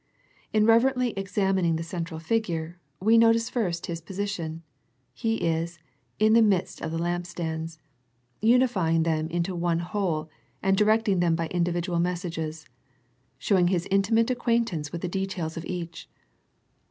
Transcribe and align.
In 0.51 0.65
reverently 0.65 1.11
examining 1.11 1.75
the 1.75 1.83
central 1.83 2.19
figure, 2.19 2.79
we 2.99 3.19
notice 3.19 3.51
first 3.51 3.85
His 3.85 4.01
position. 4.01 4.63
He 5.13 5.35
is" 5.35 5.77
in 6.19 6.33
the 6.33 6.41
midst 6.41 6.81
of 6.81 6.91
the 6.91 6.97
lampstands," 6.97 7.77
unifying 8.41 9.03
them 9.03 9.29
into 9.29 9.53
one 9.55 9.77
whole, 9.77 10.27
and 10.59 10.75
directing 10.75 11.19
them 11.19 11.35
by 11.35 11.49
individual 11.49 11.99
messages, 11.99 12.65
showing 13.37 13.67
His 13.67 13.87
intimate 13.91 14.31
acquaintance 14.31 14.91
with 14.91 15.01
the 15.01 15.07
details 15.07 15.55
of 15.55 15.65
each. 15.65 16.09